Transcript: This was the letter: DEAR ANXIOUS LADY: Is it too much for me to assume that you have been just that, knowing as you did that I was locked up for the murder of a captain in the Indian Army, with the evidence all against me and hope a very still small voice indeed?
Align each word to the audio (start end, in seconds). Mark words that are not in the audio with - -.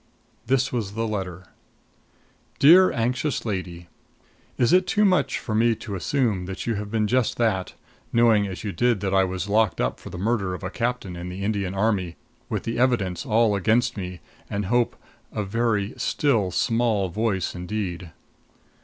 This 0.47 0.73
was 0.73 0.93
the 0.93 1.05
letter: 1.07 1.43
DEAR 2.57 2.91
ANXIOUS 2.91 3.45
LADY: 3.45 3.87
Is 4.57 4.73
it 4.73 4.87
too 4.87 5.05
much 5.05 5.37
for 5.37 5.53
me 5.53 5.75
to 5.75 5.93
assume 5.93 6.47
that 6.47 6.65
you 6.65 6.73
have 6.73 6.89
been 6.89 7.05
just 7.05 7.37
that, 7.37 7.75
knowing 8.11 8.47
as 8.47 8.63
you 8.63 8.71
did 8.71 8.99
that 9.01 9.13
I 9.13 9.23
was 9.23 9.47
locked 9.47 9.79
up 9.79 9.99
for 9.99 10.09
the 10.09 10.17
murder 10.17 10.55
of 10.55 10.63
a 10.63 10.71
captain 10.71 11.15
in 11.15 11.29
the 11.29 11.43
Indian 11.43 11.75
Army, 11.75 12.15
with 12.49 12.63
the 12.63 12.79
evidence 12.79 13.27
all 13.27 13.55
against 13.55 13.95
me 13.95 14.21
and 14.49 14.65
hope 14.65 14.95
a 15.31 15.43
very 15.43 15.93
still 15.97 16.49
small 16.49 17.09
voice 17.09 17.53
indeed? 17.53 18.09